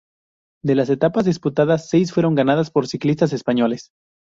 [0.65, 3.91] De las etapas disputadas, seis fueron ganadas por ciclistas españoles.